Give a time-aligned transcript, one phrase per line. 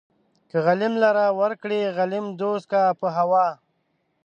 [0.49, 3.47] که غليم لره يې ورکړې غليم دوست کا په هوا